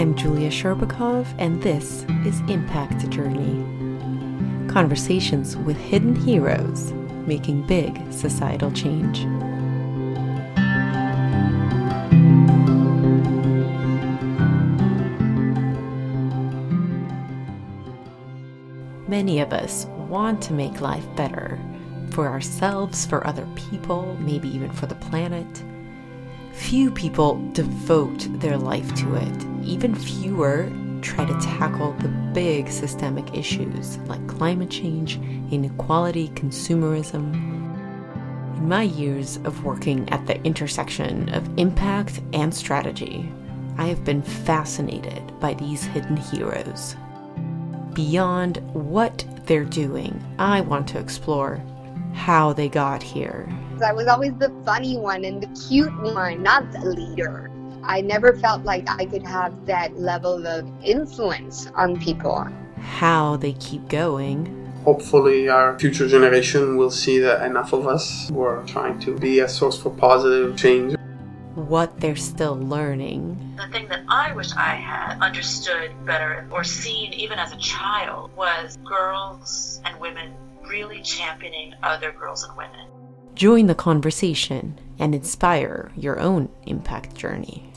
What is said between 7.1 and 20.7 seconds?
making big societal change. Many of us want to